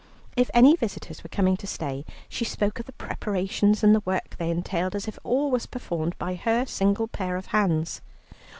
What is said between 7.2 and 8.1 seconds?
of hands.